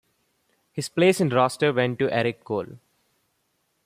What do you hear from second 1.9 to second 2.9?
to Erik Cole.